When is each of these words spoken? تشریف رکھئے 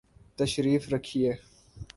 تشریف 0.37 0.89
رکھئے 0.93 1.31